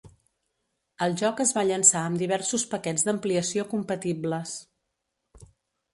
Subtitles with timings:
[1.05, 4.55] El joc es va llançar amb diversos paquets d'ampliació compatibles.